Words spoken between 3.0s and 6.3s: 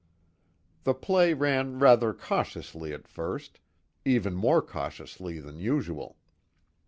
first, even more cautiously than usual.